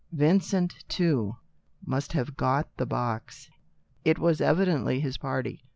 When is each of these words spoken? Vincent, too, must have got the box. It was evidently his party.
Vincent, 0.11 0.83
too, 0.89 1.35
must 1.85 2.13
have 2.13 2.35
got 2.35 2.75
the 2.77 2.87
box. 2.87 3.51
It 4.03 4.17
was 4.17 4.41
evidently 4.41 4.99
his 4.99 5.19
party. 5.19 5.63